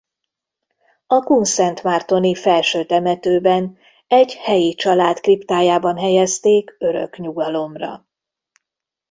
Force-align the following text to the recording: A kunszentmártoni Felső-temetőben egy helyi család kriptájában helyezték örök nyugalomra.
A 1.07 1.19
kunszentmártoni 1.23 2.35
Felső-temetőben 2.35 3.77
egy 4.07 4.33
helyi 4.35 4.73
család 4.75 5.19
kriptájában 5.19 5.97
helyezték 5.97 6.75
örök 6.79 7.17
nyugalomra. 7.17 8.07